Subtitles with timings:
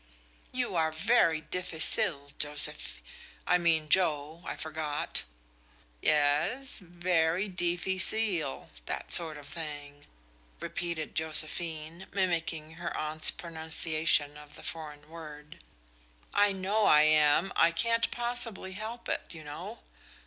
[0.51, 3.01] "You are very difficile, Josephi
[3.45, 5.25] I mean Joe, I forgot."
[6.01, 10.07] "Ye es, very diffyseal that sort of thing,"
[10.59, 15.63] repeated Josephine, mimicking her aunt's pronunciation of the foreign word,
[16.33, 19.81] "I know I am, I can't possibly help it, you know."